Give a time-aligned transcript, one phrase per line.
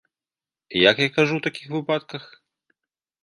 [0.91, 2.23] Як я кажу ў такіх выпадках?